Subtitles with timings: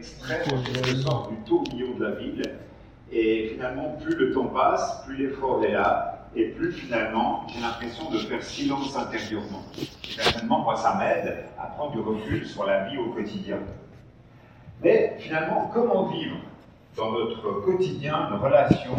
[0.00, 2.42] extrait en quelque sorte du tourbillon de la ville.
[3.12, 8.08] Et finalement, plus le temps passe, plus l'effort est là, et plus finalement, j'ai l'impression
[8.10, 9.62] de faire silence intérieurement.
[9.78, 13.58] Et personnellement, moi, ça m'aide à prendre du recul sur la vie au quotidien.
[14.82, 16.36] Mais finalement, comment vivre
[16.96, 18.96] dans notre quotidien une relation,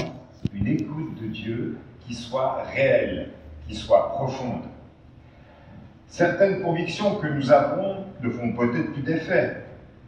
[0.54, 3.32] une écoute de Dieu qui soit réelle,
[3.68, 4.66] qui soit profonde?
[6.08, 9.64] Certaines convictions que nous avons ne font peut-être plus d'effet.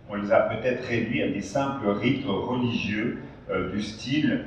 [0.10, 4.46] On les a peut-être réduits à des simples rites religieux euh, du style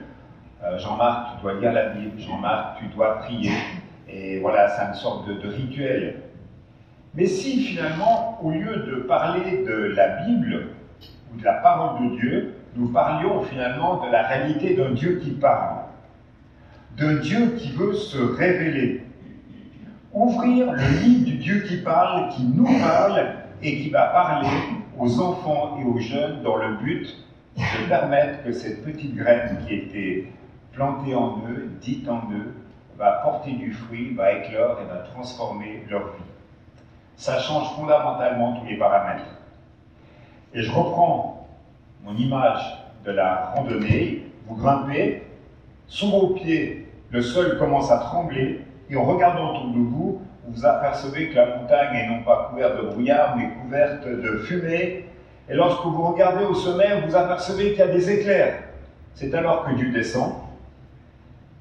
[0.65, 3.53] euh, Jean-Marc, tu dois lire la Bible, Jean-Marc, tu dois prier.
[4.09, 6.23] Et voilà, c'est une sorte de, de rituel.
[7.15, 10.69] Mais si finalement, au lieu de parler de la Bible
[11.33, 15.30] ou de la parole de Dieu, nous parlions finalement de la réalité d'un Dieu qui
[15.30, 15.85] parle,
[16.97, 19.05] d'un Dieu qui veut se révéler,
[20.13, 23.27] ouvrir le livre du Dieu qui parle, qui nous parle
[23.63, 24.49] et qui va parler
[24.99, 27.17] aux enfants et aux jeunes dans le but
[27.57, 30.27] de permettre que cette petite graine qui était
[30.73, 32.55] plantée en eux, dite en eux,
[32.99, 36.25] va porter du fruit, va éclore et va transformer leur vie.
[37.16, 39.27] Ça change fondamentalement tous les paramètres.
[40.55, 41.49] Et je reprends
[42.05, 44.23] mon image de la randonnée.
[44.47, 45.27] Vous grimpez,
[45.88, 48.60] sous vos pieds, le sol commence à trembler,
[48.91, 52.77] et en regardant autour de vous, vous apercevez que la montagne est non pas couverte
[52.77, 55.05] de brouillard, mais couverte de fumée.
[55.49, 58.63] Et lorsque vous regardez au sommet, vous apercevez qu'il y a des éclairs.
[59.15, 60.35] C'est alors que Dieu descend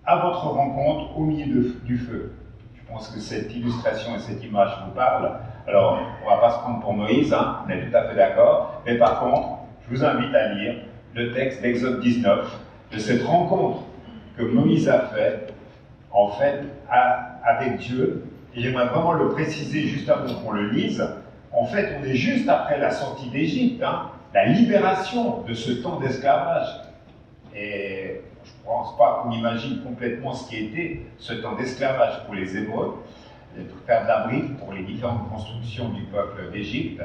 [0.05, 2.31] à votre rencontre au milieu du feu.
[2.75, 5.39] Je pense que cette illustration et cette image vous parlent.
[5.67, 8.15] Alors, on ne va pas se prendre pour Moïse, hein, on est tout à fait
[8.15, 8.81] d'accord.
[8.85, 9.47] Mais par contre,
[9.83, 10.75] je vous invite à lire
[11.15, 12.59] le texte d'Exode 19,
[12.91, 13.79] de cette rencontre
[14.37, 15.53] que Moïse a faite,
[16.11, 16.61] en fait,
[17.43, 18.23] avec Dieu.
[18.55, 21.05] Et j'aimerais vraiment le préciser juste avant qu'on le lise.
[21.51, 25.99] En fait, on est juste après la sortie d'Égypte, hein, la libération de ce temps
[25.99, 26.67] d'esclavage.
[27.53, 32.35] Et je ne pense pas qu'on imagine complètement ce qui était ce temps d'esclavage pour
[32.35, 33.03] les Hébreux,
[33.55, 37.01] pour faire d'abri pour les différentes constructions du peuple d'Égypte.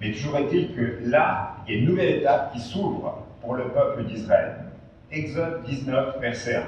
[0.00, 3.64] Mais toujours est-il que là, il y a une nouvelle étape qui s'ouvre pour le
[3.68, 4.56] peuple d'Israël.
[5.10, 6.62] Exode 19, verset 1.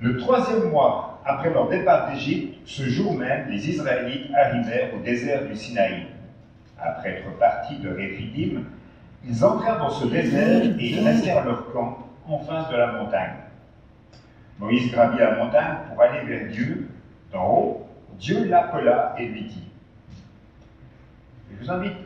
[0.00, 5.46] Le troisième mois après leur départ d'Égypte, ce jour même, les Israélites arrivèrent au désert
[5.46, 6.06] du Sinaï.
[6.78, 8.62] Après être partis de Réphidim,
[9.24, 13.34] ils entrèrent dans ce désert et ils restèrent leur camp en face de la montagne.
[14.58, 16.88] Moïse gravit la montagne pour aller vers Dieu.
[17.32, 17.88] D'en haut,
[18.18, 19.68] Dieu l'appela et lui dit.
[21.50, 21.96] Je vous invite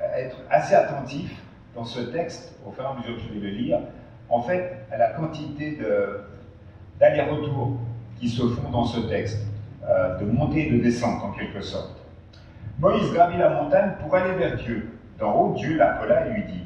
[0.00, 1.30] à être assez attentif
[1.74, 3.78] dans ce texte, au fur et à mesure que je vais le lire,
[4.28, 5.78] en fait, à la quantité
[6.98, 7.78] d'aller-retour
[8.20, 9.38] qui se font dans ce texte,
[9.88, 11.96] euh, de montée et de descente en quelque sorte.
[12.78, 14.90] Moïse gravit la montagne pour aller vers Dieu.
[15.18, 16.62] D'en haut, Dieu l'appela et lui dit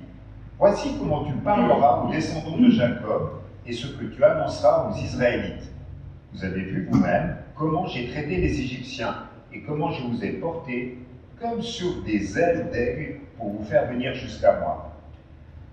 [0.59, 5.73] Voici comment tu parleras aux descendants de Jacob et ce que tu annonceras aux Israélites.
[6.33, 9.15] Vous avez vu vous-même comment j'ai traité les Égyptiens
[9.53, 10.99] et comment je vous ai portés
[11.41, 14.93] comme sur des ailes d'aigle pour vous faire venir jusqu'à moi.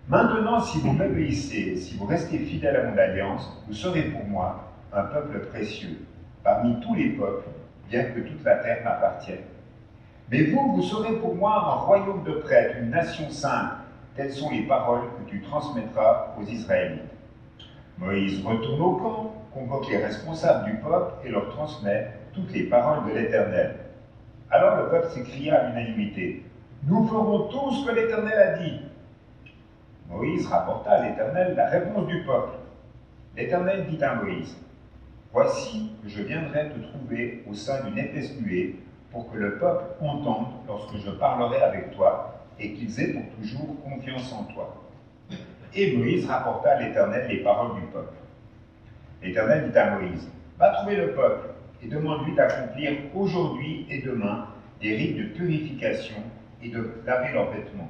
[0.08, 4.69] Maintenant, si vous m'obéissez, si vous restez fidèles à mon alliance, vous serez pour moi
[4.94, 6.06] un peuple précieux,
[6.44, 7.48] parmi tous les peuples,
[7.90, 9.44] bien que toute la terre m'appartienne.
[10.32, 13.74] Mais vous, vous serez pour moi un royaume de prêtres, une nation sainte.
[14.16, 17.02] Telles sont les paroles que tu transmettras aux Israélites.
[17.98, 23.10] Moïse retourne au camp, convoque les responsables du peuple et leur transmet toutes les paroles
[23.10, 23.76] de l'Éternel.
[24.52, 26.44] Alors le peuple s'écria à l'unanimité
[26.84, 28.82] Nous ferons tout ce que l'Éternel a dit.
[30.10, 32.54] Moïse rapporta à l'Éternel la réponse du peuple.
[33.36, 34.56] L'Éternel dit à Moïse
[35.32, 38.78] Voici que je viendrai te trouver au sein d'une épaisse nuée
[39.12, 43.84] pour que le peuple entende lorsque je parlerai avec toi et qu'ils aient pour toujours
[43.84, 44.76] confiance en toi.
[45.76, 48.14] Et Moïse rapporta à l'Éternel les paroles du peuple.
[49.22, 51.50] L'Éternel dit à Moïse Va trouver le peuple
[51.84, 54.48] et demande-lui d'accomplir aujourd'hui et demain
[54.82, 56.18] des rites de purification
[56.64, 57.90] et de laver leurs vêtements.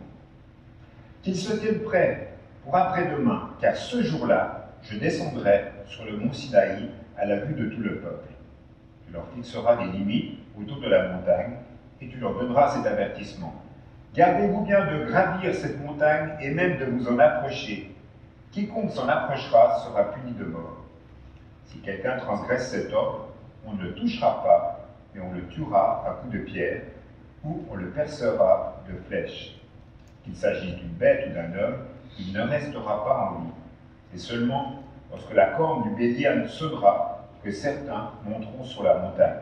[1.24, 2.34] Qu'ils se tiennent prêts
[2.64, 7.70] pour après-demain, car ce jour-là, je descendrai sur le mont Sinaï à la vue de
[7.70, 8.30] tout le peuple.
[9.06, 11.54] Tu leur fixeras des limites autour de la montagne
[12.02, 13.54] et tu leur donneras cet avertissement.
[14.16, 17.94] Gardez-vous bien de gravir cette montagne et même de vous en approcher.
[18.52, 20.86] Quiconque s'en approchera sera puni de mort.
[21.66, 23.28] Si quelqu'un transgresse cet ordre,
[23.66, 26.82] on ne le touchera pas, mais on le tuera à coups de pierre,
[27.44, 29.56] ou on le percera de flèches.
[30.24, 31.76] Qu'il s'agisse d'une bête ou d'un homme,
[32.18, 33.52] il ne restera pas en vie.
[34.12, 39.40] C'est seulement lorsque la corne du bélier sonnera que certains monteront sur la montagne.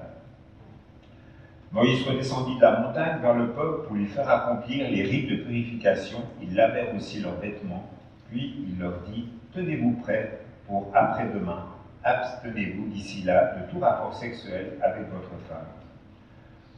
[1.72, 5.36] Moïse redescendit de la montagne vers le peuple pour lui faire accomplir les rites de
[5.38, 6.19] purification.
[6.42, 7.90] Ils lavèrent aussi leurs vêtements.
[8.30, 11.66] Puis il leur dit Tenez-vous prêts pour après-demain.
[12.04, 15.66] Abstenez-vous d'ici là de tout rapport sexuel avec votre femme.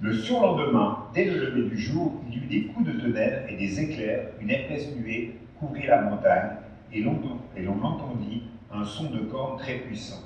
[0.01, 3.57] Le surlendemain, dès le lever du jour, il y eut des coups de tonnerre et
[3.57, 6.51] des éclairs, une épaisse nuée couvrit la montagne,
[6.91, 10.21] et l'on entendit un son de cornes très puissant.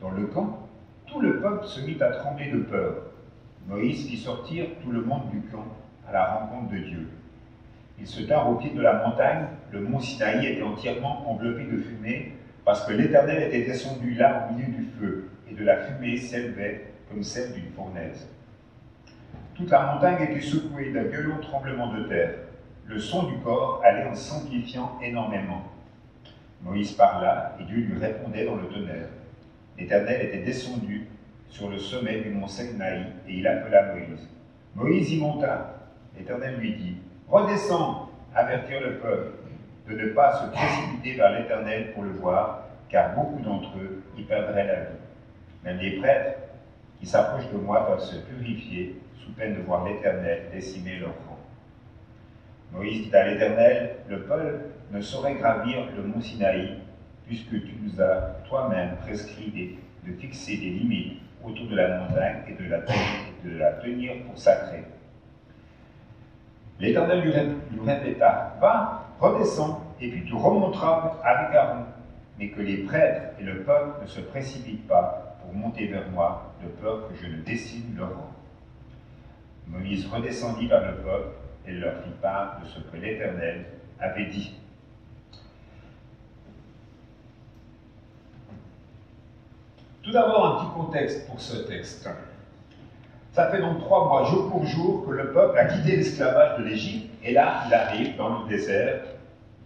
[0.00, 0.68] Dans le camp,
[1.06, 2.94] tout le peuple se mit à trembler de peur.
[3.68, 5.66] Moïse fit sortir tout le monde du camp
[6.08, 7.08] à la rencontre de Dieu.
[7.98, 11.76] Ils se tinrent au pied de la montagne, le mont Sinaï était entièrement enveloppé de
[11.76, 12.32] fumée,
[12.64, 16.92] parce que l'Éternel était descendu là au milieu du feu, et de la fumée s'élevait
[17.08, 18.28] comme celle d'une fournaise.
[19.54, 22.34] Toute la montagne était secouée d'un violent tremblement de terre.
[22.86, 25.62] Le son du corps allait en s'amplifiant énormément.
[26.62, 29.08] Moïse parla, et Dieu lui répondait dans le tonnerre.
[29.78, 31.06] L'Éternel était descendu
[31.48, 34.28] sur le sommet du mont Sinaï, et il appela Moïse.
[34.74, 35.74] Moïse y monta.
[36.16, 36.96] L'Éternel lui dit,
[37.28, 39.32] Redescends, avertir le peuple
[39.88, 44.22] de ne pas se précipiter vers l'Éternel pour le voir, car beaucoup d'entre eux y
[44.22, 44.98] perdraient la vie.
[45.64, 46.38] Même les prêtres
[46.98, 51.38] qui s'approchent de moi doivent se purifier sous peine de voir l'Éternel décimer leur rang.
[52.72, 54.60] Moïse dit à l'Éternel, le peuple
[54.90, 56.78] ne saurait gravir le mont Sinaï,
[57.26, 62.62] puisque tu nous as toi-même prescrit de fixer des limites autour de la montagne et
[62.62, 62.68] de
[63.58, 64.84] la, tenir pour sacrée.
[66.78, 71.84] L'Éternel lui répéta, va, redescends, et puis tu remonteras avec Aaron,
[72.38, 76.54] mais que les prêtres et le peuple ne se précipitent pas pour monter vers moi,
[76.62, 78.30] de peur que je ne dessine leur rang.
[79.68, 81.28] Moïse redescendit vers le peuple
[81.66, 83.66] et leur fit part de ce que l'Éternel
[84.00, 84.58] avait dit.
[90.10, 92.10] Tout d'abord, un petit contexte pour ce texte.
[93.30, 96.64] Ça fait donc trois mois, jour pour jour, que le peuple a quitté l'esclavage de
[96.64, 99.02] l'Égypte, et là, il arrive dans le désert,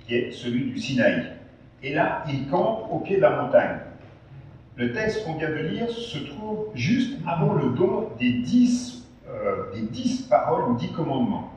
[0.01, 1.33] qui est celui du Sinaï.
[1.83, 3.79] Et là, il campe au pied de la montagne.
[4.77, 9.73] Le texte qu'on vient de lire se trouve juste avant le don des dix, euh,
[9.73, 11.53] des dix paroles dix commandements.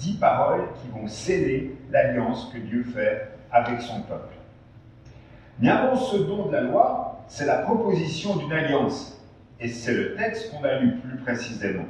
[0.00, 4.34] Dix paroles qui vont sceller l'alliance que Dieu fait avec son peuple.
[5.60, 9.20] Mais avant ce don de la loi, c'est la proposition d'une alliance
[9.60, 11.86] et c'est le texte qu'on a lu plus précisément.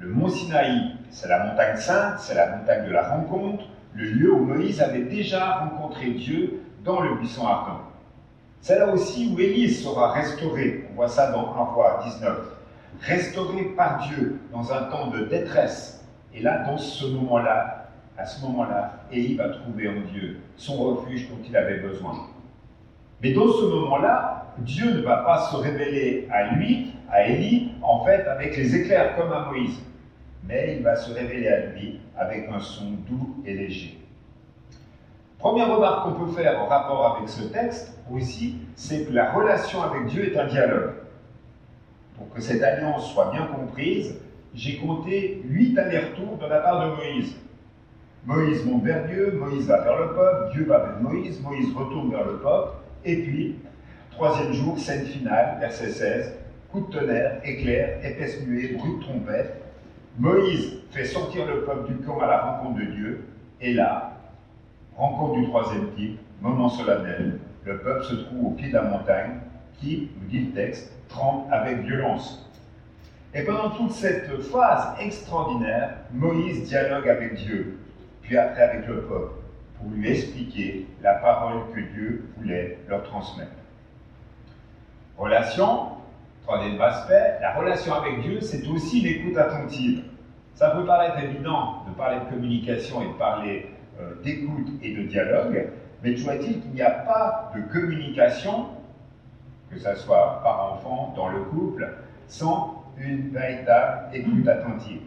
[0.00, 3.64] Le mont Sinaï, c'est la montagne sainte, c'est la montagne de la rencontre,
[3.94, 7.80] le lieu où Moïse avait déjà rencontré Dieu dans le buisson ardent.
[8.60, 12.38] C'est là aussi où Élise sera restaurée, on voit ça dans 1 roi 19,
[13.00, 16.04] restaurée par Dieu dans un temps de détresse.
[16.32, 21.28] Et là, dans ce moment-là, à ce moment-là, Élie va trouver en Dieu son refuge
[21.28, 22.26] dont il avait besoin.
[23.22, 28.04] Mais dans ce moment-là, Dieu ne va pas se révéler à lui, à Élie, en
[28.04, 29.80] fait, avec les éclairs comme à Moïse.
[30.46, 33.98] Mais il va se révéler à lui avec un son doux et léger.
[35.38, 39.82] Première remarque qu'on peut faire en rapport avec ce texte aussi, c'est que la relation
[39.82, 40.92] avec Dieu est un dialogue.
[42.16, 44.18] Pour que cette alliance soit bien comprise,
[44.54, 47.36] j'ai compté huit allers-retours de la part de Moïse.
[48.24, 52.10] Moïse monte vers Dieu, Moïse va vers le peuple, Dieu va vers Moïse, Moïse retourne
[52.10, 52.70] vers le peuple,
[53.04, 53.56] et puis
[54.14, 56.34] Troisième jour, scène finale, verset 16.
[56.70, 59.60] Coup de tonnerre, éclair, épaisse nuée, bruit de trompette.
[60.16, 63.24] Moïse fait sortir le peuple du camp à la rencontre de Dieu.
[63.60, 64.12] Et là,
[64.96, 67.40] rencontre du troisième type, moment solennel.
[67.64, 69.40] Le peuple se trouve au pied de la montagne
[69.80, 72.48] qui, nous dit le texte, tremble avec violence.
[73.34, 77.80] Et pendant toute cette phase extraordinaire, Moïse dialogue avec Dieu,
[78.22, 79.32] puis après avec le peuple,
[79.76, 83.50] pour lui expliquer la parole que Dieu voulait leur transmettre.
[85.16, 85.90] Relation,
[86.42, 90.02] troisième aspect, la relation avec Dieu, c'est aussi l'écoute attentive.
[90.54, 93.66] Ça peut paraître évident de parler de communication et de parler
[94.00, 95.68] euh, d'écoute et de dialogue,
[96.02, 98.66] mais toujours est-il qu'il n'y a pas de communication,
[99.70, 101.88] que ce soit par enfant, dans le couple,
[102.26, 105.02] sans une véritable écoute attentive.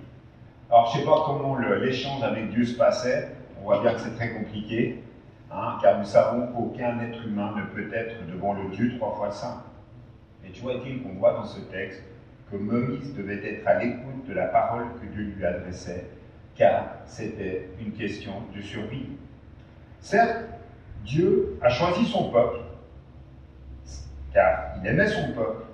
[0.69, 3.99] Alors, je ne sais pas comment l'échange avec Dieu se passait, on voit bien que
[3.99, 5.03] c'est très compliqué,
[5.51, 9.31] hein, car nous savons qu'aucun être humain ne peut être devant le Dieu trois fois
[9.31, 9.63] saint.
[10.57, 12.01] Tu vois-t-il qu'on voit dans ce texte
[12.51, 16.07] que Moïse devait être à l'écoute de la parole que Dieu lui adressait,
[16.55, 19.05] car c'était une question de survie.
[19.99, 20.45] Certes,
[21.05, 22.61] Dieu a choisi son peuple,
[24.33, 25.65] car il aimait son peuple.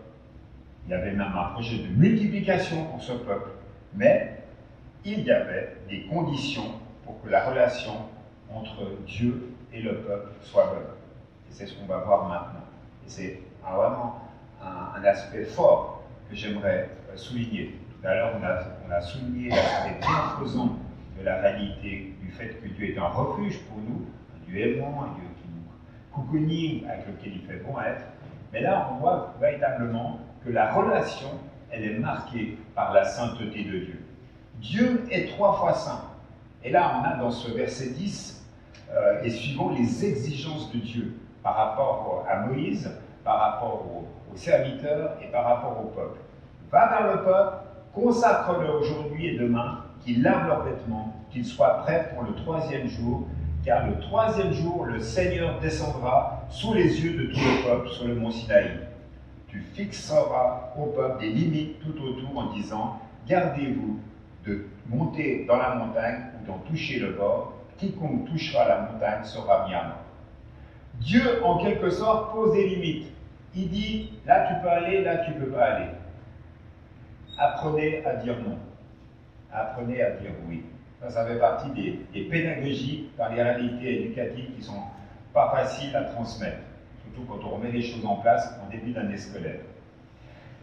[0.86, 3.52] Il y avait même un projet de multiplication pour ce peuple,
[3.94, 4.44] mais
[5.06, 6.74] il y avait des conditions
[7.06, 7.94] pour que la relation
[8.54, 10.94] entre Dieu et le peuple soit bonne.
[11.50, 12.66] Et c'est ce qu'on va voir maintenant.
[13.06, 14.20] Et c'est vraiment
[14.66, 17.80] un, aspect fort que j'aimerais euh, souligner.
[18.02, 20.78] Tout à l'heure, on a, souligné l'aspect bienfaisant
[21.20, 24.06] de la réalité du fait que Dieu est un refuge pour nous,
[24.36, 28.04] un Dieu aimant, un Dieu qui nous cocooning, avec lequel il fait bon être.
[28.52, 31.30] Mais là, on voit véritablement que la relation,
[31.72, 34.00] elle est marquée par la sainteté de Dieu.
[34.60, 36.02] Dieu est trois fois saint.
[36.64, 38.46] Et là, on a dans ce verset 10
[38.92, 42.90] euh, et suivant les exigences de Dieu par rapport à Moïse,
[43.24, 46.20] par rapport aux, serviteurs et par rapport au peuple.
[46.72, 47.56] Va vers le peuple,
[47.94, 53.28] consacre-le aujourd'hui et demain, qu'ils lavent leurs vêtements, qu'ils soient prêts pour le troisième jour,
[53.64, 58.08] car le troisième jour, le Seigneur descendra sous les yeux de tout le peuple sur
[58.08, 58.72] le mont Sinaï.
[59.48, 64.00] Tu fixeras au peuple des limites tout autour en disant, gardez-vous
[64.46, 69.68] de monter dans la montagne ou d'en toucher le bord, quiconque touchera la montagne sera
[69.68, 70.04] mis à mort.
[71.00, 73.13] Dieu, en quelque sorte, pose des limites.
[73.56, 75.90] Il dit, là tu peux aller, là tu ne peux pas aller.
[77.38, 78.58] Apprenez à dire non.
[79.52, 80.64] Apprenez à dire oui.
[81.02, 84.82] Ça, ça fait partie des, pédagogies dans les réalités éducatives qui sont
[85.34, 86.60] pas faciles à transmettre,
[87.04, 89.60] surtout quand on remet les choses en place en début d'année scolaire.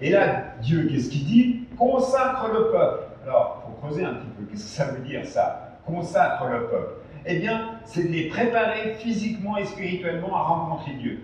[0.01, 1.69] Et là, Dieu, qu'est-ce qu'il dit?
[1.77, 3.03] Consacre le peuple.
[3.25, 4.45] Alors, il faut creuser un petit peu.
[4.45, 5.79] Qu'est-ce que ça veut dire ça?
[5.85, 6.95] Consacre le peuple.
[7.27, 11.21] Eh bien, c'est de les préparer physiquement et spirituellement à rencontrer Dieu.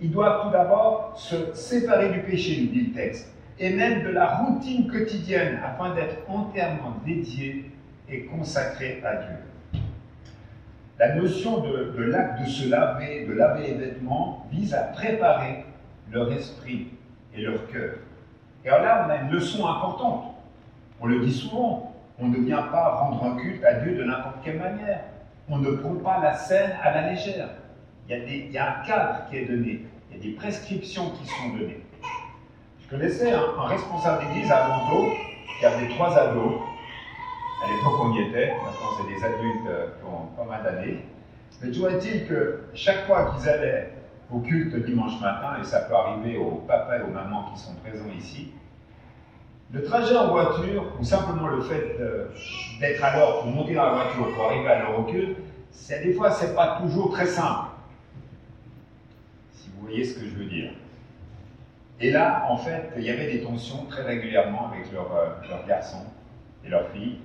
[0.00, 4.10] Ils doivent tout d'abord se séparer du péché, nous dit le texte, et même de
[4.10, 7.70] la routine quotidienne afin d'être entièrement dédiés
[8.08, 9.82] et consacrés à Dieu.
[10.98, 15.64] La notion de, l'acte de se laver, de laver les vêtements, vise à préparer
[16.10, 16.88] leur esprit
[17.34, 17.94] et leur cœur.
[18.64, 20.34] Et alors là, on a une leçon importante.
[21.00, 24.36] On le dit souvent, on ne vient pas rendre un culte à Dieu de n'importe
[24.44, 25.00] quelle manière.
[25.48, 27.48] On ne prend pas la scène à la légère.
[28.10, 31.50] Il y, a un cadre qui est donné, il y a des prescriptions qui sont
[31.50, 31.82] données.
[32.80, 35.08] Je connaissais un, responsable d'église à Bordeaux
[35.58, 36.54] qui avait trois ados.
[37.62, 38.54] À l'époque, on y était.
[38.54, 41.04] Maintenant, c'est des adultes euh, qui ont pas mal d'années.
[41.60, 43.92] Mais toujours est-il que chaque fois qu'ils allaient
[44.32, 47.74] au culte dimanche matin, et ça peut arriver aux papas et aux mamans qui sont
[47.74, 48.52] présents ici,
[49.70, 51.98] le trajet en voiture, ou simplement le fait
[52.80, 55.36] d'être à l'heure pour monter dans la voiture, pour arriver à l'heure au culte,
[55.90, 57.67] des fois, c'est pas toujours très simple.
[59.88, 60.70] Voyez ce que je veux dire.
[61.98, 66.04] Et là, en fait, il y avait des tensions très régulièrement avec leurs leur garçons
[66.62, 67.16] et leurs filles.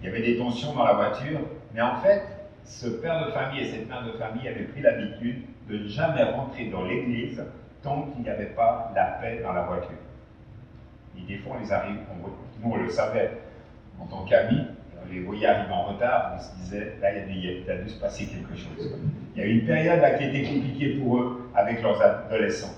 [0.00, 1.40] Il y avait des tensions dans la voiture,
[1.72, 2.22] mais en fait,
[2.64, 6.22] ce père de famille et cette mère de famille avaient pris l'habitude de ne jamais
[6.24, 7.42] rentrer dans l'église
[7.82, 9.96] tant qu'il n'y avait pas la paix dans la voiture.
[11.16, 12.28] Et des fois, on les arrive, on,
[12.66, 13.30] nous on le savait
[13.98, 14.66] en tant qu'amis,
[15.10, 18.26] les voyait arriver en retard, on se disait, là, il y, a, dû se passer
[18.26, 18.94] quelque chose.
[19.34, 22.74] Il y a eu une période là, qui était compliquée pour eux avec leurs adolescents.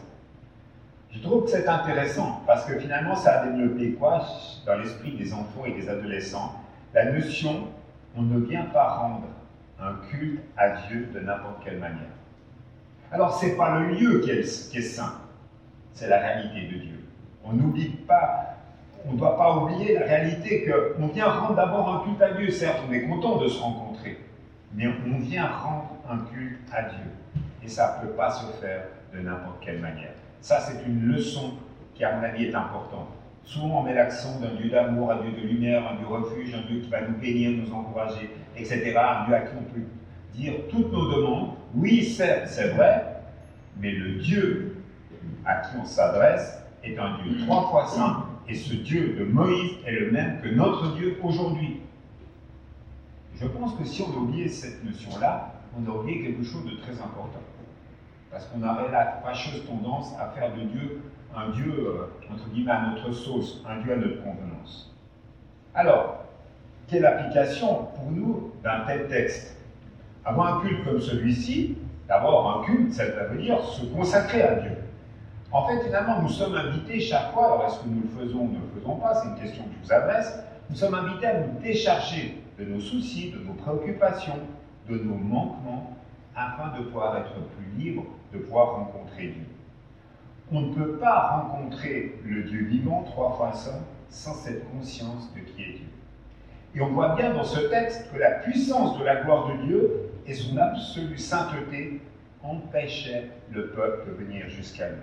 [1.11, 4.25] Je trouve que c'est intéressant parce que finalement, ça a développé quoi
[4.67, 6.55] dans l'esprit des enfants et des adolescents
[6.95, 7.69] La notion,
[8.17, 9.27] on ne vient pas rendre
[9.81, 12.13] un culte à Dieu de n'importe quelle manière.
[13.11, 15.21] Alors, ce n'est pas le lieu qui est saint,
[15.93, 17.05] c'est la réalité de Dieu.
[17.45, 18.52] On n'oublie pas,
[19.07, 22.51] on ne doit pas oublier la réalité qu'on vient rendre d'abord un culte à Dieu.
[22.51, 24.19] Certes, on est content de se rencontrer,
[24.75, 27.11] mais on vient rendre un culte à Dieu.
[27.65, 30.13] Et ça ne peut pas se faire de n'importe quelle manière.
[30.41, 31.55] Ça, c'est une leçon
[31.95, 33.09] qui, à mon avis, est importante.
[33.45, 36.67] Souvent, on met l'accent d'un Dieu d'amour, un Dieu de lumière, un Dieu refuge, un
[36.67, 38.97] Dieu qui va nous bénir, nous encourager, etc.
[38.97, 39.85] Un Dieu à qui on peut
[40.35, 41.51] dire toutes nos demandes.
[41.75, 43.05] Oui, certes, c'est vrai,
[43.79, 44.77] mais le Dieu
[45.45, 49.73] à qui on s'adresse est un Dieu trois fois saint, et ce Dieu de Moïse
[49.87, 51.81] est le même que notre Dieu aujourd'hui.
[53.41, 56.77] Je pense que si on a oublié cette notion-là, on a oublié quelque chose de
[56.77, 57.41] très important.
[58.31, 61.03] Parce qu'on aurait la fâcheuse tendance à faire de Dieu
[61.35, 64.95] un Dieu, euh, entre guillemets, à notre sauce, un Dieu à notre convenance.
[65.75, 66.25] Alors,
[66.89, 69.57] quelle application pour nous d'un tel texte?
[70.25, 74.77] Avoir un culte comme celui-ci, d'abord un culte, ça veut dire se consacrer à Dieu.
[75.53, 78.53] En fait, finalement, nous sommes invités chaque fois, alors est-ce que nous le faisons ou
[78.53, 81.41] ne le faisons pas, c'est une question que je vous adresse, nous sommes invités à
[81.41, 84.39] nous décharger de nos soucis, de nos préoccupations,
[84.89, 85.95] de nos manquements,
[86.35, 89.47] afin de pouvoir être plus libres, de pouvoir rencontrer Dieu.
[90.51, 93.53] On ne peut pas rencontrer le Dieu vivant, trois fois
[94.09, 95.87] sans cette conscience de qui est Dieu.
[96.75, 100.11] Et on voit bien dans ce texte que la puissance de la gloire de Dieu
[100.27, 102.01] et son absolue sainteté
[102.43, 104.97] empêchaient le peuple de venir jusqu'à lui.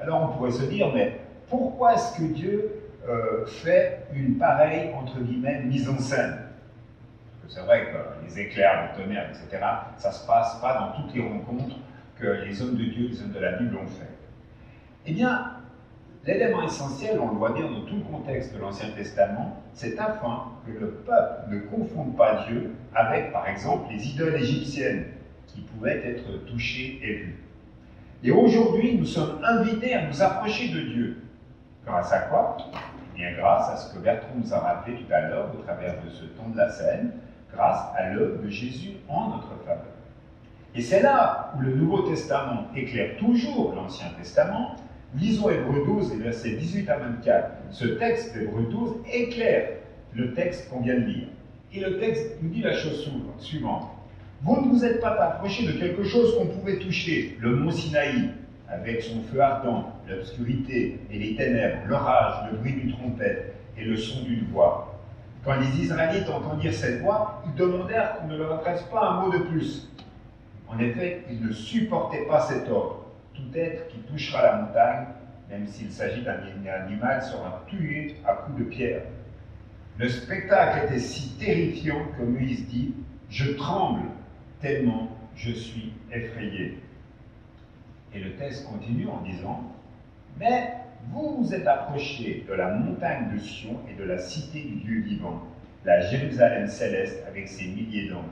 [0.00, 2.70] Alors on pourrait se dire, mais pourquoi est-ce que Dieu
[3.08, 6.38] euh, fait une pareille, entre guillemets, mise en scène?
[7.42, 9.62] Parce que c'est vrai que les éclairs, le tonnerre, etc.,
[9.96, 11.76] ça ne se passe pas dans toutes les rencontres
[12.18, 14.08] que les hommes de Dieu, les hommes de la Bible ont fait.
[15.06, 15.52] Eh bien,
[16.24, 20.52] l'élément essentiel, on le voit bien dans tout le contexte de l'Ancien Testament, c'est afin
[20.66, 25.06] que le peuple ne confonde pas Dieu avec, par exemple, les idoles égyptiennes
[25.46, 27.38] qui pouvaient être touchées et vues.
[28.22, 31.22] Et aujourd'hui, nous sommes invités à nous approcher de Dieu.
[31.86, 32.58] Grâce à quoi?
[33.14, 35.94] Eh bien, grâce à ce que Bertrand nous a rappelé tout à l'heure au travers
[36.04, 37.12] de ce temps de la scène,
[37.50, 39.86] grâce à l'œuvre de Jésus en notre faveur.
[40.74, 44.76] Et c'est là où le Nouveau Testament éclaire toujours l'Ancien Testament.
[45.16, 47.50] Lisons Hébreu 12 et versets 18 à 24.
[47.70, 49.70] Ce texte d'Hébreu 12 éclaire
[50.12, 51.28] le texte qu'on vient de lire.
[51.72, 53.88] Et le texte nous dit la chose suivante.
[54.42, 58.30] Vous ne vous êtes pas approché de quelque chose qu'on pouvait toucher, le mont Sinaï,
[58.68, 63.98] avec son feu ardent, l'obscurité et les ténèbres, l'orage, le bruit d'une trompette et le
[63.98, 64.98] son d'une voix.
[65.44, 69.30] Quand les Israélites entendirent cette voix, ils demandèrent qu'on ne leur adresse pas un mot
[69.30, 69.90] de plus.
[70.68, 73.06] En effet, ils ne supportaient pas cet ordre.
[73.34, 75.06] Tout être qui touchera la montagne,
[75.50, 76.38] même s'il s'agit d'un
[76.86, 79.02] animal, sera tué à coups de pierre.
[79.98, 82.94] Le spectacle était si terrifiant que Moïse dit
[83.28, 84.00] Je tremble
[84.60, 86.78] tellement je suis effrayé.
[88.14, 89.72] Et le texte continue en disant,
[90.38, 90.72] mais
[91.12, 95.00] vous vous êtes approché de la montagne de Sion et de la cité du Dieu
[95.00, 95.46] vivant,
[95.84, 98.24] la Jérusalem céleste avec ses milliers d'anges.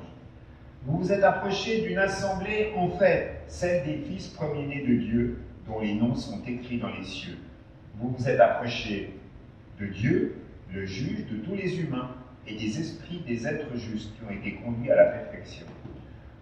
[0.85, 5.80] Vous vous êtes approché d'une assemblée, en fait, celle des fils premiers-nés de Dieu, dont
[5.80, 7.38] les noms sont écrits dans les cieux.
[7.97, 9.14] Vous vous êtes approché
[9.80, 10.37] de Dieu,
[10.73, 12.11] le juge de tous les humains,
[12.47, 15.66] et des esprits des êtres justes qui ont été conduits à la perfection.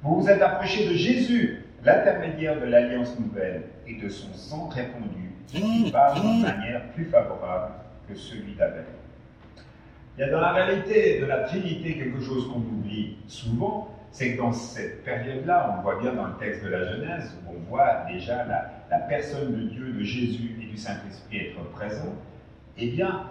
[0.03, 5.33] Vous vous êtes approché de Jésus, l'intermédiaire de l'alliance nouvelle, et de son sang répandu,
[5.47, 7.73] qui parle d'une manière plus favorable
[8.09, 8.85] que celui d'Abel.
[10.17, 14.33] Il y a dans la réalité de la Trinité quelque chose qu'on oublie souvent, c'est
[14.33, 17.55] que dans cette période-là, on le voit bien dans le texte de la Genèse, où
[17.55, 22.15] on voit déjà la, la personne de Dieu, de Jésus et du Saint-Esprit être présents,
[22.79, 23.25] eh bien,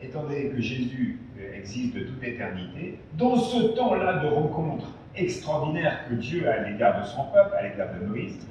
[0.00, 1.18] étant donné que Jésus
[1.54, 7.00] existe de toute éternité, dans ce temps-là de rencontre extraordinaire que Dieu a à l'égard
[7.00, 8.46] de son peuple, à l'égard de Moïse,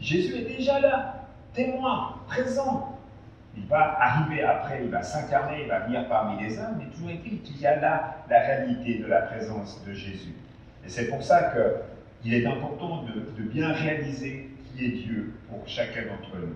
[0.00, 2.98] Jésus est déjà là, témoin, présent.
[3.56, 7.10] Il va arriver après, il va s'incarner, il va venir parmi les hommes, mais toujours
[7.10, 10.34] est-il qu'il y a là la réalité de la présence de Jésus.
[10.84, 11.52] Et c'est pour ça
[12.22, 16.54] qu'il est important de, de bien réaliser qui est Dieu pour chacun d'entre nous.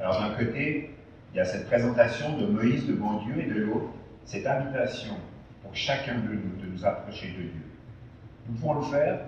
[0.00, 0.90] Alors d'un côté,
[1.32, 3.92] il y a cette présentation de Moïse devant Dieu et de l'autre,
[4.24, 5.14] cette invitation
[5.62, 7.65] pour chacun de nous de nous approcher de Dieu.
[8.48, 9.20] Nous pouvons le faire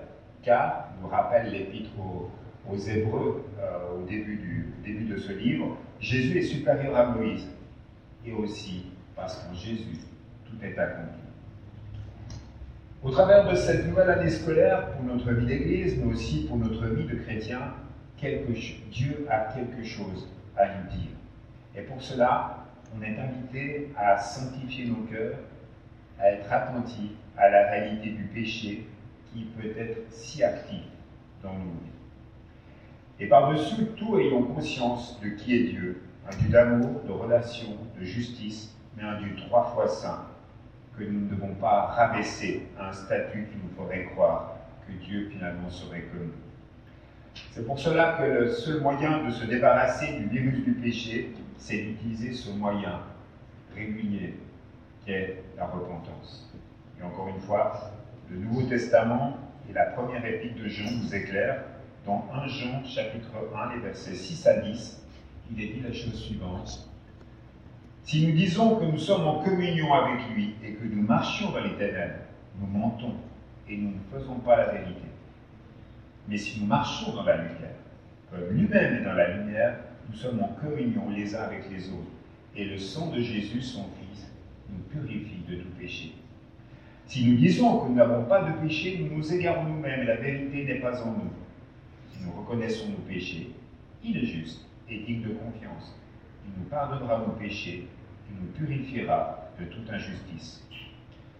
[0.42, 2.30] car, nous rappelle l'épître aux,
[2.76, 7.46] Hébreux euh, au début, du, début de ce livre, Jésus est supérieur à Moïse.
[8.26, 8.84] Et aussi
[9.16, 9.98] parce qu'en Jésus,
[10.44, 11.18] tout est accompli.
[13.02, 16.84] Au travers de cette nouvelle année scolaire pour notre vie d'Église, mais aussi pour notre
[16.86, 17.72] vie de chrétien,
[18.90, 21.10] Dieu a quelque chose à nous dire.
[21.76, 25.38] Et pour cela, on est invité à sanctifier nos cœurs,
[26.18, 28.86] à être attentifs à la réalité du péché
[29.32, 30.82] qui peut être si actif
[31.42, 31.98] dans nos vies.
[33.20, 38.04] Et par-dessus tout, ayons conscience de qui est Dieu, un Dieu d'amour, de relation, de
[38.04, 40.26] justice, mais un Dieu trois fois saint,
[40.96, 45.28] que nous ne devons pas rabaisser à un statut qui nous ferait croire que Dieu
[45.32, 46.32] finalement serait comme nous.
[47.52, 51.78] C'est pour cela que le seul moyen de se débarrasser du virus du péché, c'est
[51.78, 53.00] d'utiliser ce moyen
[53.74, 54.34] régulier
[55.04, 56.52] qu'est la repentance.
[56.98, 57.92] Et encore une fois,
[58.30, 59.36] le Nouveau Testament
[59.68, 61.62] et la première épître de Jean nous éclairent.
[62.06, 65.02] Dans 1 Jean chapitre 1, les versets 6 à 10,
[65.50, 66.88] il est dit la chose suivante.
[68.04, 71.62] Si nous disons que nous sommes en communion avec lui et que nous marchions dans
[71.62, 72.14] les ténèbres,
[72.60, 73.14] nous mentons
[73.68, 75.08] et nous ne faisons pas la vérité.
[76.28, 77.76] Mais si nous marchons dans la lumière,
[78.30, 79.76] comme lui-même est dans la lumière,
[80.08, 82.10] nous sommes en communion les uns avec les autres.
[82.56, 84.30] Et le sang de Jésus, son Fils,
[84.70, 86.14] nous purifie de tout péché.
[87.08, 90.16] Si nous disons que nous n'avons pas de péché, nous nous égarons nous-mêmes et la
[90.16, 91.32] vérité n'est pas en nous.
[92.12, 93.50] Si nous reconnaissons nos péchés,
[94.04, 95.96] il est juste et digne de confiance.
[96.44, 97.88] Il nous pardonnera nos péchés
[98.28, 100.62] et nous purifiera de toute injustice.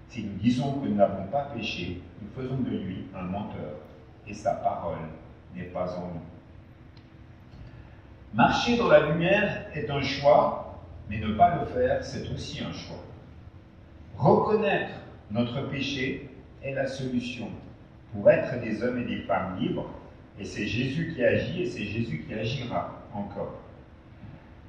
[0.09, 3.75] Si nous disons que nous n'avons pas péché, nous faisons de lui un menteur
[4.27, 4.97] et sa parole
[5.55, 6.23] n'est pas en nous.
[8.33, 12.73] Marcher dans la lumière est un choix, mais ne pas le faire, c'est aussi un
[12.73, 13.05] choix.
[14.17, 14.95] Reconnaître
[15.31, 16.31] notre péché
[16.63, 17.49] est la solution
[18.13, 19.91] pour être des hommes et des femmes libres,
[20.39, 23.61] et c'est Jésus qui agit et c'est Jésus qui agira encore.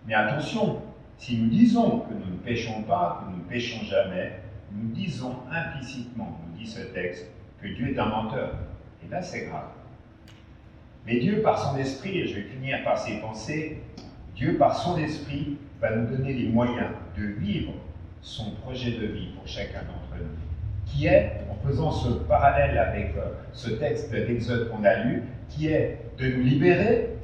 [0.05, 0.81] Mais attention,
[1.17, 4.39] si nous disons que nous ne péchons pas, que nous ne péchons jamais,
[4.71, 7.29] nous disons implicitement, nous dit ce texte,
[7.61, 8.55] que Dieu est un menteur.
[9.03, 9.69] Et là, c'est grave.
[11.05, 13.81] Mais Dieu, par son esprit, et je vais finir par ses pensées,
[14.35, 17.73] Dieu, par son esprit, va nous donner les moyens de vivre
[18.21, 20.48] son projet de vie pour chacun d'entre nous,
[20.89, 25.67] qui est, en faisant ce parallèle avec euh, ce texte d'Exode qu'on a lu, qui
[25.67, 27.15] est de nous libérer,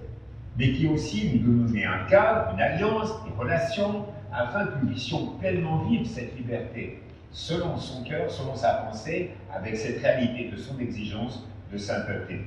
[0.58, 5.28] mais qui aussi nous donner un cadre, une alliance, des relations, afin que nous puissions
[5.39, 7.01] pleinement vivre cette liberté,
[7.32, 12.41] selon son cœur, selon sa pensée, avec cette réalité de son exigence de sainteté.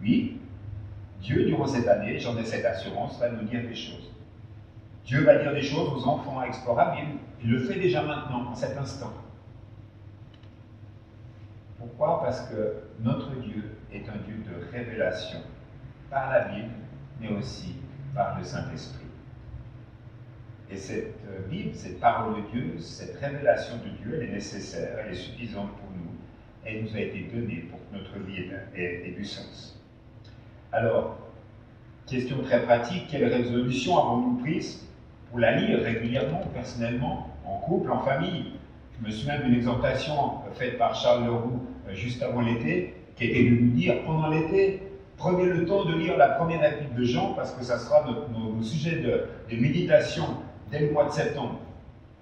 [0.00, 0.38] Oui,
[1.20, 4.10] Dieu, durant cette année, j'en ai cette assurance, va nous dire des choses.
[5.04, 6.96] Dieu va dire des choses aux enfants à Explora
[7.42, 9.12] Il le fait déjà maintenant, en cet instant.
[11.82, 12.22] Pourquoi?
[12.22, 15.40] Parce que notre Dieu est un Dieu de révélation,
[16.10, 16.70] par la Bible,
[17.20, 17.74] mais aussi
[18.14, 19.06] par le Saint-Esprit.
[20.70, 24.96] Et cette euh, Bible, cette parole de Dieu, cette révélation de Dieu, elle est nécessaire,
[25.04, 26.10] elle est suffisante pour nous.
[26.64, 29.76] Elle nous a été donnée pour que notre vie ait, du sens.
[30.70, 31.18] Alors,
[32.06, 34.86] question très pratique, quelle résolution avons-nous prise
[35.30, 38.52] pour la lire régulièrement, personnellement, en couple, en famille?
[39.02, 40.14] Je me souviens d'une exhortation
[40.54, 44.80] faite par Charles Leroux euh, juste avant l'été, qui était de nous dire pendant l'été,
[45.16, 48.62] prenez le temps de lire la première épître de Jean, parce que ça sera notre,
[48.62, 50.24] sujet de, de méditation
[50.70, 51.58] dès le mois de septembre.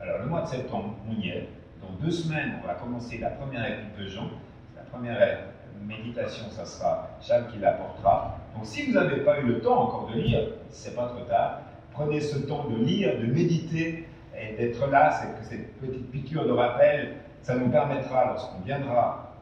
[0.00, 1.48] Alors, le mois de septembre, on y est.
[1.82, 4.30] Dans deux semaines, on va commencer la première épître de Jean.
[4.74, 5.38] La première
[5.86, 8.38] méditation, ça sera Charles qui l'apportera.
[8.56, 10.40] Donc, si vous n'avez pas eu le temps encore de lire,
[10.70, 11.60] c'est pas trop tard,
[11.92, 14.06] prenez ce temps de lire, de méditer
[14.40, 15.10] et d'être là.
[15.12, 19.36] C'est que cette petite piqûre de rappel, ça nous permettra, lorsqu'on viendra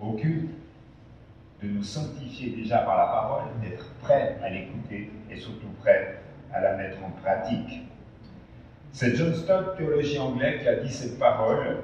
[0.00, 0.50] au culte,
[1.62, 6.18] de nous sanctifier déjà par la parole, d'être prêt à l'écouter et surtout prêt
[6.52, 7.82] à la mettre en pratique.
[8.92, 11.82] C'est John Stott, théologien anglais, qui a dit cette parole,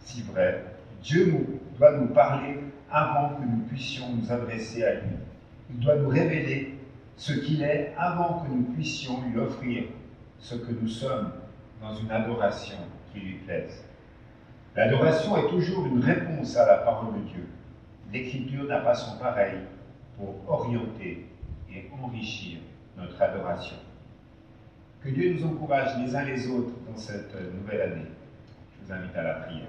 [0.00, 0.64] si vrai.
[1.02, 5.16] Dieu doit nous parler avant que nous puissions nous adresser à lui.
[5.70, 6.78] Il doit nous révéler
[7.16, 9.84] ce qu'il est avant que nous puissions lui offrir
[10.44, 11.32] ce que nous sommes
[11.80, 12.76] dans une adoration
[13.10, 13.82] qui lui plaise.
[14.76, 17.48] L'adoration est toujours une réponse à la parole de Dieu.
[18.12, 19.60] L'Écriture n'a pas son pareil
[20.18, 21.26] pour orienter
[21.72, 22.58] et enrichir
[22.98, 23.76] notre adoration.
[25.02, 28.06] Que Dieu nous encourage les uns les autres dans cette nouvelle année.
[28.76, 29.68] Je vous invite à la prière.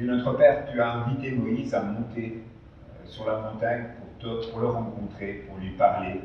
[0.00, 3.84] Dieu notre Père, tu as invité Moïse à monter euh, sur la montagne
[4.18, 6.22] pour, pour le rencontrer, pour lui parler,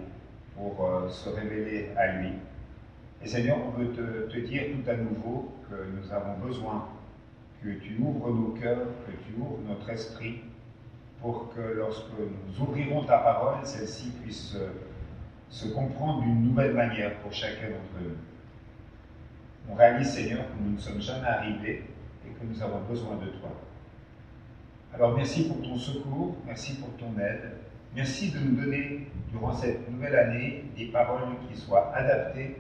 [0.56, 2.30] pour euh, se révéler à lui.
[3.22, 6.88] Et Seigneur, on veut te, dire tout à nouveau que nous avons besoin
[7.62, 10.40] que tu ouvres nos cœurs, que tu ouvres notre esprit,
[11.22, 14.70] pour que lorsque nous ouvrirons ta parole, celle-ci puisse euh,
[15.50, 18.16] se comprendre d'une nouvelle manière pour chacun d'entre nous.
[19.70, 21.84] On réalise, Seigneur, que nous ne sommes jamais arrivés
[22.26, 23.65] et que nous avons besoin de toi.
[24.96, 27.52] Alors merci pour ton secours, merci pour ton aide,
[27.94, 32.58] Merci de nous donner, durant cette nouvelle année, des paroles qui soient adaptées,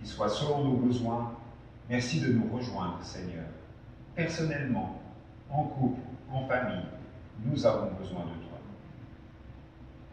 [0.00, 1.32] qui soient selon nos besoins.
[1.88, 3.44] Merci de nous rejoindre, Seigneur.
[4.14, 5.00] Personnellement,
[5.50, 6.00] en couple,
[6.32, 6.84] en famille,
[7.44, 8.58] nous avons besoin de toi.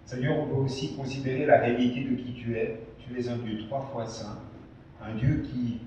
[0.05, 2.79] Seigneur, on peut aussi considérer la réalité de qui tu es.
[2.99, 4.39] Tu es un Dieu trois fois saint,
[5.03, 5.81] un Dieu qui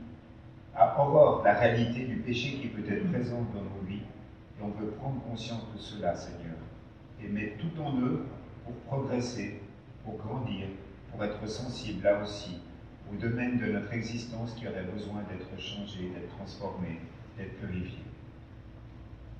[0.76, 4.02] a horreur la réalité du péché qui peut être présent dans nos vies.
[4.60, 6.56] Et on veut prendre conscience de cela, Seigneur,
[7.22, 8.26] et mettre tout en eux
[8.64, 9.60] pour progresser,
[10.04, 10.66] pour grandir,
[11.10, 12.60] pour être sensible là aussi
[13.12, 17.00] au domaine de notre existence qui aurait besoin d'être changé, d'être transformé,
[17.36, 18.04] d'être purifié.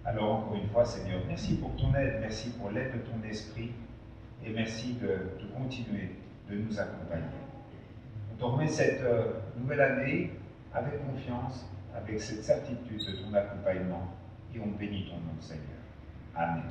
[0.04, 3.70] Alors encore une fois, Seigneur, merci pour ton aide, merci pour l'aide de ton esprit
[4.44, 6.16] et merci de, continuer
[6.50, 7.26] de nous accompagner.
[8.42, 10.33] On te cette euh, nouvelle année
[10.72, 14.09] avec confiance, avec cette certitude de ton accompagnement
[14.55, 15.65] et on bénit ton nom, Seigneur.
[16.35, 16.63] Amen.